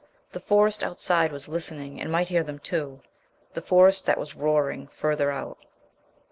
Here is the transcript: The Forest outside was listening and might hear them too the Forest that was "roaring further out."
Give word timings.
The 0.31 0.39
Forest 0.39 0.83
outside 0.83 1.31
was 1.31 1.47
listening 1.47 2.01
and 2.01 2.11
might 2.11 2.29
hear 2.29 2.41
them 2.41 2.57
too 2.57 3.01
the 3.53 3.61
Forest 3.61 4.07
that 4.07 4.17
was 4.17 4.33
"roaring 4.35 4.87
further 4.87 5.29
out." 5.29 5.59